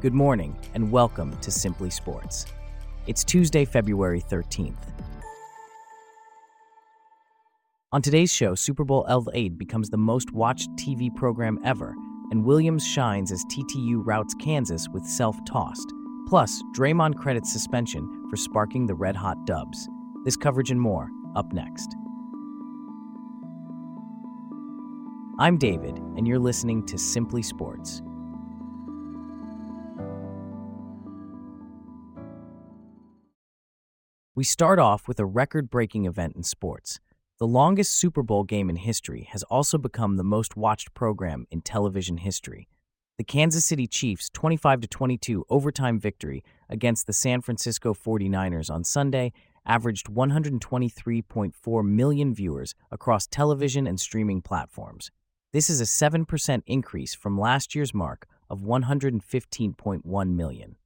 [0.00, 2.46] Good morning, and welcome to Simply Sports.
[3.06, 4.78] It's Tuesday, February 13th.
[7.92, 11.94] On today's show, Super Bowl LVIII becomes the most watched TV program ever,
[12.30, 15.92] and Williams shines as TTU routs Kansas with self tossed.
[16.26, 19.86] Plus, Draymond credits suspension for sparking the red hot dubs.
[20.24, 21.94] This coverage and more, up next.
[25.38, 28.00] I'm David, and you're listening to Simply Sports.
[34.40, 36.98] We start off with a record breaking event in sports.
[37.38, 41.60] The longest Super Bowl game in history has also become the most watched program in
[41.60, 42.66] television history.
[43.18, 49.34] The Kansas City Chiefs' 25 22 overtime victory against the San Francisco 49ers on Sunday
[49.66, 55.10] averaged 123.4 million viewers across television and streaming platforms.
[55.52, 60.76] This is a 7% increase from last year's mark of 115.1 million.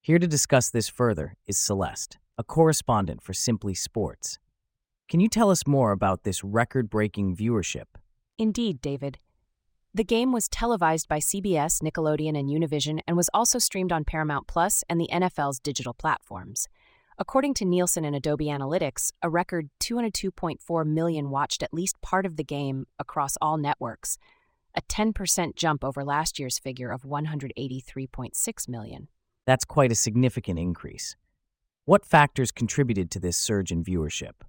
[0.00, 4.38] Here to discuss this further is Celeste a correspondent for Simply Sports.
[5.08, 7.84] Can you tell us more about this record breaking viewership?
[8.38, 9.18] Indeed, David.
[9.92, 14.48] The game was televised by CBS, Nickelodeon, and Univision and was also streamed on Paramount
[14.48, 16.66] Plus and the NFL's digital platforms.
[17.16, 22.36] According to Nielsen and Adobe Analytics, a record 202.4 million watched at least part of
[22.36, 24.18] the game across all networks,
[24.74, 29.06] a 10% jump over last year's figure of 183.6 million.
[29.46, 31.14] That's quite a significant increase.
[31.86, 34.40] What factors contributed to this surge in viewership?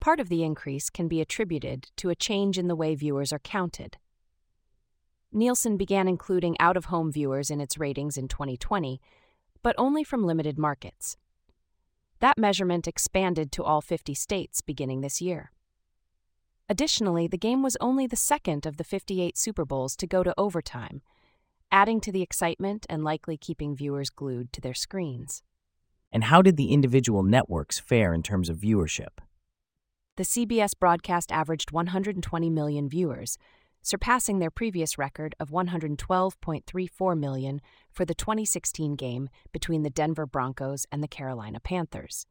[0.00, 3.38] Part of the increase can be attributed to a change in the way viewers are
[3.38, 3.98] counted.
[5.30, 8.98] Nielsen began including out of home viewers in its ratings in 2020,
[9.62, 11.18] but only from limited markets.
[12.20, 15.52] That measurement expanded to all 50 states beginning this year.
[16.66, 20.32] Additionally, the game was only the second of the 58 Super Bowls to go to
[20.38, 21.02] overtime,
[21.70, 25.42] adding to the excitement and likely keeping viewers glued to their screens.
[26.12, 29.20] And how did the individual networks fare in terms of viewership?
[30.16, 33.38] The CBS broadcast averaged 120 million viewers,
[33.80, 37.60] surpassing their previous record of 112.34 million
[37.90, 42.26] for the 2016 game between the Denver Broncos and the Carolina Panthers.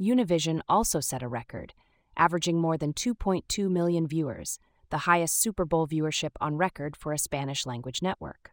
[0.00, 1.74] Univision also set a record,
[2.16, 4.58] averaging more than 2.2 million viewers,
[4.90, 8.50] the highest Super Bowl viewership on record for a Spanish language network.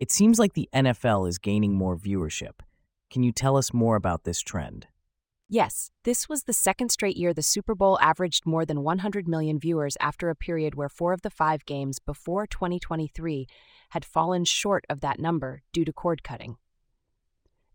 [0.00, 2.62] It seems like the NFL is gaining more viewership
[3.12, 4.86] can you tell us more about this trend?
[5.46, 9.60] Yes, this was the second straight year the Super Bowl averaged more than 100 million
[9.60, 13.46] viewers after a period where four of the five games before 2023
[13.90, 16.56] had fallen short of that number due to cord cutting.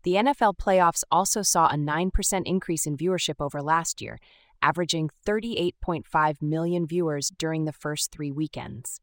[0.02, 4.18] The NFL playoffs also saw a 9% increase in viewership over last year,
[4.60, 9.00] averaging 38.5 million viewers during the first three weekends.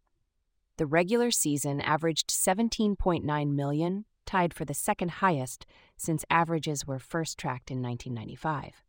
[0.75, 5.65] The regular season averaged 17.9 million, tied for the second highest
[5.97, 8.83] since averages were first tracked in 1995.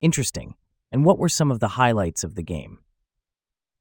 [0.00, 0.54] Interesting.
[0.90, 2.78] And what were some of the highlights of the game?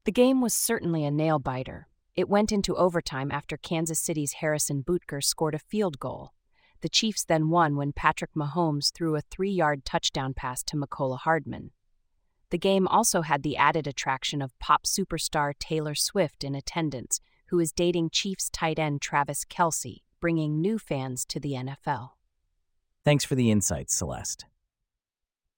[0.05, 1.87] The game was certainly a nail biter.
[2.15, 6.33] It went into overtime after Kansas City's Harrison Butker scored a field goal.
[6.81, 11.19] The Chiefs then won when Patrick Mahomes threw a three yard touchdown pass to Mecole
[11.19, 11.71] Hardman.
[12.49, 17.19] The game also had the added attraction of pop superstar Taylor Swift in attendance,
[17.49, 22.11] who is dating Chiefs tight end Travis Kelce, bringing new fans to the NFL.
[23.03, 24.45] Thanks for the insights, Celeste.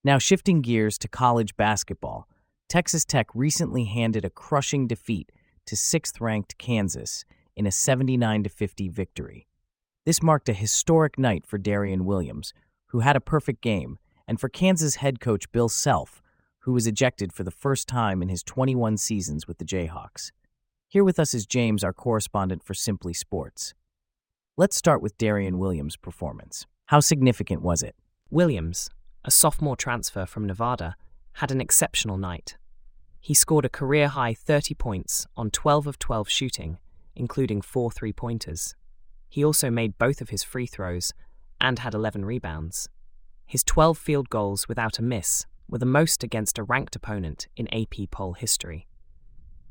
[0.03, 2.28] Now, shifting gears to college basketball,
[2.69, 5.31] Texas Tech recently handed a crushing defeat
[5.66, 7.25] to sixth ranked Kansas
[7.56, 9.48] in a 79 50 victory.
[10.06, 12.53] This marked a historic night for Darrion Williams,
[12.88, 16.22] who had a perfect game, and for Kansas head coach Bill Self,
[16.59, 20.31] who was ejected for the first time in his 21 seasons with the Jayhawks.
[20.88, 23.74] Here with us is James, our correspondent for Simply Sports.
[24.59, 26.66] Let's start with Darrion Williams' performance.
[26.88, 27.96] How significant was it?
[28.30, 28.90] Williams,
[29.24, 30.97] a sophomore transfer from Nevada,
[31.36, 32.58] had an exceptional night.
[33.22, 36.78] He scored a career high 30 points on 12 of 12 shooting,
[37.16, 38.75] including four three pointers.
[39.30, 41.13] He also made both of his free throws
[41.62, 42.89] and had 11 rebounds.
[43.45, 47.74] His 12 field goals without a miss were the most against a ranked opponent in
[47.74, 48.89] AP poll history.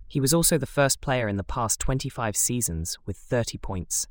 [0.06, 4.08] He was also the first player in the past 25 seasons with 30 points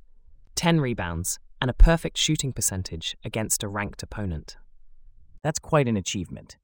[0.57, 4.57] 10 rebounds, and a perfect shooting percentage against a ranked opponent.
[5.43, 6.57] That's quite an achievement.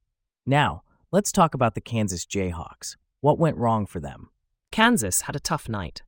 [0.45, 0.81] Now,
[1.11, 2.97] let's talk about the Kansas Jayhawks.
[3.21, 4.29] What went wrong for them?
[4.71, 6.01] Kansas had a tough night.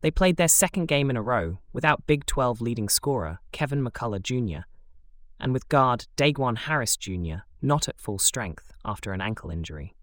[0.00, 4.22] They played their second game in a row without Big 12 leading scorer Kevin McCullar
[4.22, 4.64] Jr.,
[5.40, 7.42] and with guard Dajuan Harris Jr.
[7.60, 9.94] not at full strength after an ankle injury.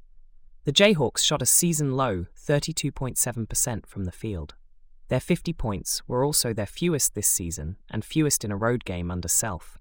[0.66, 4.56] The Jayhawks shot a season low 32.7% from the field.
[5.12, 9.12] Their 50 points were also their fewest this season and fewest in a road game
[9.12, 9.78] under Self.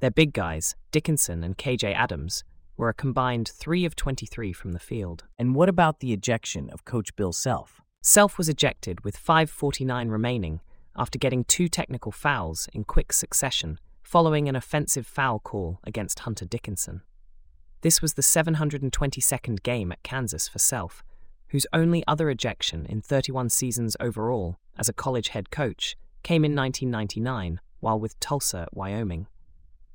[0.00, 2.42] Their big guys, Dickinson and KJ Adams,
[2.76, 5.26] were a combined 3 of 23 from the field.
[5.38, 7.82] And what about the ejection of Coach Bill Self?
[8.02, 10.60] Self was ejected with 5.49 remaining
[10.96, 16.46] after getting two technical fouls in quick succession following an offensive foul call against Hunter
[16.46, 17.02] Dickinson.
[17.82, 21.04] This was the 722nd game at Kansas for Self,
[21.50, 26.54] whose only other ejection in 31 seasons overall as a college head coach came in
[26.54, 29.26] 1999 while with Tulsa Wyoming.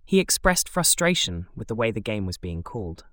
[0.05, 3.03] He expressed frustration with the way the game was being called.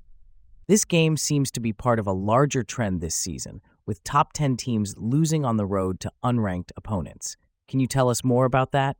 [0.68, 4.56] This game seems to be part of a larger trend this season, with top 10
[4.56, 7.36] teams losing on the road to unranked opponents.
[7.68, 8.96] Can you tell us more about that?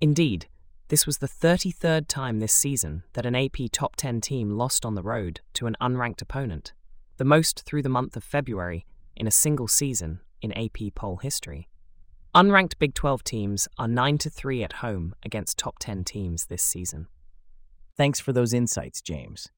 [0.00, 0.48] Indeed,
[0.88, 4.94] this was the 33rd time this season that an AP top 10 team lost on
[4.94, 6.72] the road to an unranked opponent,
[7.16, 8.84] the most through the month of February
[9.16, 11.68] in a single season in AP poll history.
[12.34, 16.62] Unranked Big 12 teams are 9 to 3 at home against top 10 teams this
[16.62, 17.06] season.
[17.96, 19.48] Thanks for those insights, James.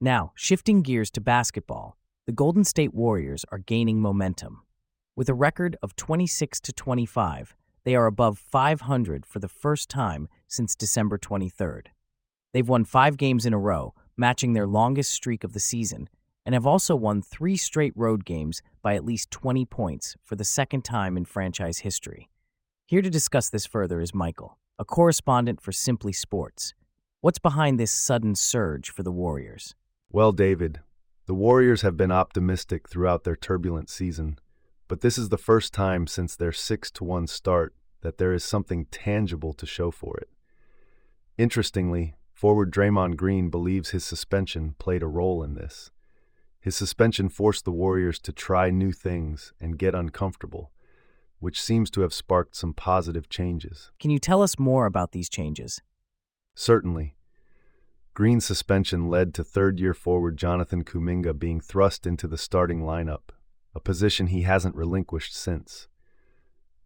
[0.00, 4.62] Now, shifting gears to basketball, the Golden State Warriors are gaining momentum.
[5.16, 10.28] With a record of 26 to 25, they are above 500 for the first time
[10.46, 11.86] since December 23rd.
[12.52, 16.08] They've won 5 games in a row, matching their longest streak of the season,
[16.44, 20.44] and have also won 3 straight road games by at least 20 points for the
[20.44, 22.28] second time in franchise history.
[22.86, 26.74] Here to discuss this further is Michael, a correspondent for Simply Sports.
[27.20, 29.74] What's behind this sudden surge for the Warriors?
[30.10, 30.80] Well, David,
[31.26, 34.38] the Warriors have been optimistic throughout their turbulent season,
[34.88, 38.42] but this is the first time since their 6 to 1 start that there is
[38.42, 40.28] something tangible to show for it.
[41.38, 45.91] Interestingly, forward Draymond Green believes his suspension played a role in this.
[46.62, 50.70] His suspension forced the Warriors to try new things and get uncomfortable,
[51.40, 53.90] which seems to have sparked some positive changes.
[53.98, 55.82] Can you tell us more about these changes?
[56.54, 57.16] Certainly.
[58.14, 63.30] Green's suspension led to third year forward Jonathan Kuminga being thrust into the starting lineup,
[63.74, 65.88] a position he hasn't relinquished since.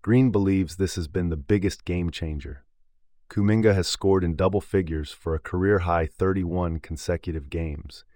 [0.00, 2.64] Green believes this has been the biggest game changer.
[3.29, 8.06] Kuminga has scored in double figures for a career high 31 consecutive games.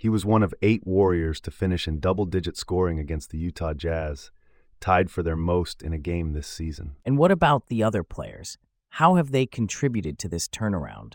[0.00, 3.74] He was one of eight Warriors to finish in double digit scoring against the Utah
[3.74, 4.30] Jazz,
[4.78, 6.94] tied for their most in a game this season.
[7.04, 8.58] And what about the other players?
[8.90, 11.14] How have they contributed to this turnaround?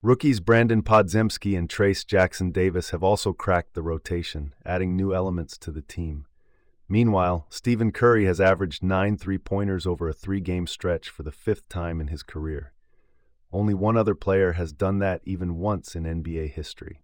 [0.00, 5.58] Rookies Brandon Podziemski and Trayce Jackson Davis have also cracked the rotation, adding new elements
[5.58, 6.24] to the team.
[6.88, 11.30] Meanwhile, Stephen Curry has averaged nine three pointers over a three game stretch for the
[11.30, 12.72] fifth time in his career.
[13.52, 17.02] Only one other player has done that even once in NBA history.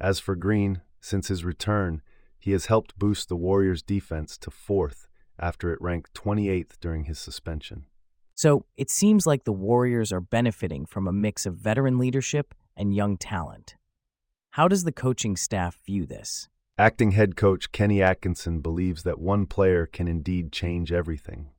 [0.00, 2.02] As for Green, since his return,
[2.38, 5.08] he has helped boost the Warriors' defense to fourth
[5.38, 7.86] after it ranked 28th during his suspension.
[8.34, 12.94] So it seems like the Warriors are benefiting from a mix of veteran leadership and
[12.94, 13.76] young talent.
[14.50, 16.48] How does the coaching staff view this?
[16.78, 21.50] Acting head coach Kenny Atkinson believes that one player can indeed change everything.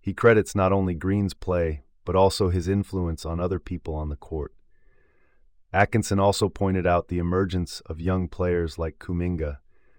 [0.00, 4.16] He credits not only Green's play, but also his influence on other people on the
[4.16, 4.52] court.
[5.74, 9.58] Atkinson also pointed out the emergence of young players like Kuminga,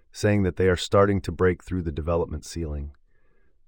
[0.09, 2.93] saying that they are starting to break through the development ceiling,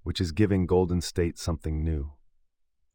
[0.03, 2.13] which is giving Golden State something new.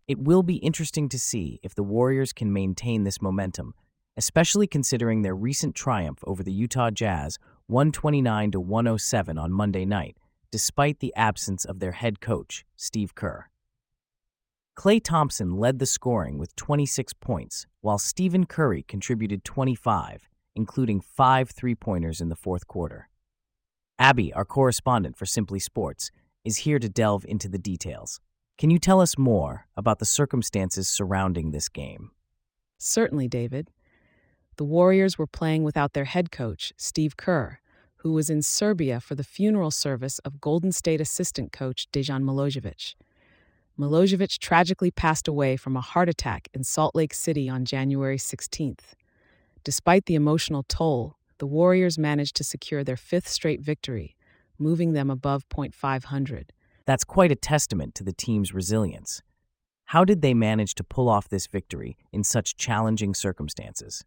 [0.08, 3.74] It will be interesting to see if the Warriors can maintain this momentum,
[4.16, 10.16] especially considering their recent triumph over the Utah Jazz 129 to 107 on Monday night,
[10.50, 13.51] despite the absence of their head coach, Steve Kerr.
[14.76, 21.50] Klay Thompson led the scoring with 26 points, while Stephen Curry contributed 25, including five
[21.50, 23.08] three pointers in the fourth quarter.
[23.98, 26.10] Abby, our correspondent for Simply Sports,
[26.44, 28.18] is here to delve into the details.
[28.56, 32.10] Can you tell us more about the circumstances surrounding this game?
[32.78, 33.70] Certainly, David.
[34.56, 37.60] The Warriors were playing without their head coach, Steve Kerr,
[37.96, 42.94] who was in Serbia for the funeral service of Golden State assistant coach Dejan Milojevic.
[43.78, 48.92] Milojevic tragically passed away from a heart attack in Salt Lake City on January 16th.
[49.64, 54.14] Despite the emotional toll, the Warriors managed to secure their fifth straight victory,
[54.58, 56.50] moving them above .500.
[56.84, 59.22] That's quite a testament to the team's resilience.
[59.86, 64.04] How did they manage to pull off this victory in such challenging circumstances?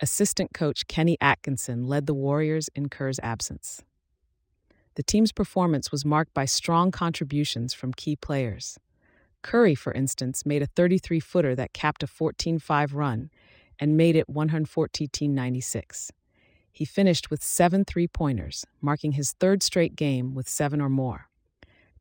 [0.00, 3.82] Assistant coach Kenny Atkinson led the Warriors in Kerr's absence.
[4.96, 8.78] The team's performance was marked by strong contributions from key players.
[9.42, 13.30] Curry, for instance, made a 33 footer that capped a 14 5 run
[13.78, 16.12] and made it 114 96.
[16.72, 21.28] He finished with seven three pointers, marking his third straight game with seven or more.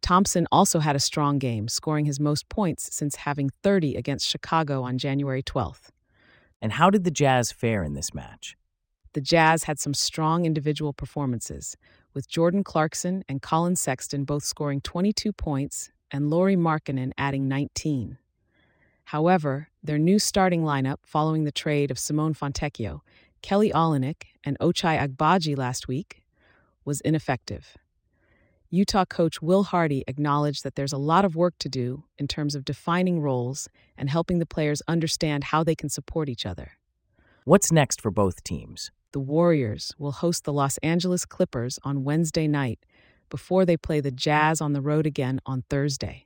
[0.02, 4.84] Thompson also had a strong game, scoring his most points since having 30 against Chicago
[4.84, 5.90] on January 12th.
[6.62, 8.56] And how did the Jazz fare in this match?
[9.14, 11.76] The Jazz had some strong individual performances,
[12.14, 18.18] with Jordan Clarkson and Collin Sexton both scoring 22 points and Lauri Markkanen adding 19.
[19.06, 23.02] However, their new starting lineup following the trade of Simone Fontecchio,
[23.42, 26.24] Kelly Olynyk, and Ochai Agbaji last week
[26.86, 27.78] was ineffective.
[28.72, 32.54] Utah coach Will Hardy acknowledged that there's a lot of work to do in terms
[32.54, 36.74] of defining roles and helping the players understand how they can support each other.
[37.46, 38.92] What's next for both teams?
[39.12, 42.78] The Warriors will host the Los Angeles Clippers on Wednesday night
[43.30, 46.26] before they play the Jazz on the road again on Thursday.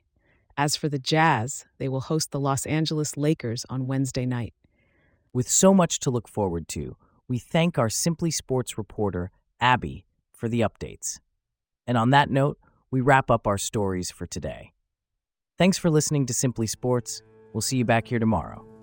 [0.56, 4.54] As for the Jazz, they will host the Los Angeles Lakers on Wednesday night.
[5.32, 6.96] With so much to look forward to,
[7.28, 9.30] we thank our Simply Sports reporter,
[9.60, 11.18] Abby, for the updates.
[11.86, 12.58] And on that note,
[12.90, 14.72] we wrap up our stories for today.
[15.58, 17.22] Thanks for listening to Simply Sports.
[17.52, 18.73] We'll see you back here tomorrow.